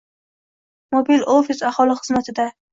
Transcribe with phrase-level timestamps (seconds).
[0.97, 2.55] “Mobil ofis” aholi xizmatidang